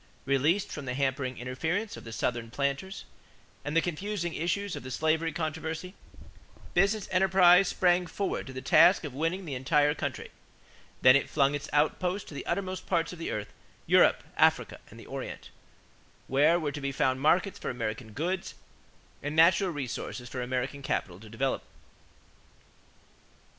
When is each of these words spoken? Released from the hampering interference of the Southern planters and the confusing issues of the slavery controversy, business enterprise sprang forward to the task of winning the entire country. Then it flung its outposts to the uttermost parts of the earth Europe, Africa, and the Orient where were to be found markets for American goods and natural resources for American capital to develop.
Released 0.25 0.71
from 0.71 0.85
the 0.85 0.95
hampering 0.95 1.37
interference 1.37 1.95
of 1.95 2.05
the 2.05 2.11
Southern 2.11 2.49
planters 2.49 3.05
and 3.63 3.77
the 3.77 3.81
confusing 3.83 4.33
issues 4.33 4.75
of 4.75 4.81
the 4.81 4.89
slavery 4.89 5.31
controversy, 5.31 5.93
business 6.73 7.07
enterprise 7.11 7.67
sprang 7.67 8.07
forward 8.07 8.47
to 8.47 8.51
the 8.53 8.63
task 8.63 9.03
of 9.03 9.13
winning 9.13 9.45
the 9.45 9.53
entire 9.53 9.93
country. 9.93 10.31
Then 11.03 11.15
it 11.15 11.29
flung 11.29 11.53
its 11.53 11.69
outposts 11.71 12.27
to 12.29 12.33
the 12.33 12.47
uttermost 12.47 12.87
parts 12.87 13.13
of 13.13 13.19
the 13.19 13.29
earth 13.29 13.53
Europe, 13.85 14.23
Africa, 14.37 14.79
and 14.89 14.99
the 14.99 15.05
Orient 15.05 15.51
where 16.25 16.59
were 16.59 16.71
to 16.71 16.81
be 16.81 16.91
found 16.91 17.21
markets 17.21 17.59
for 17.59 17.69
American 17.69 18.11
goods 18.13 18.55
and 19.21 19.35
natural 19.35 19.69
resources 19.69 20.27
for 20.27 20.41
American 20.41 20.81
capital 20.81 21.19
to 21.19 21.29
develop. 21.29 21.61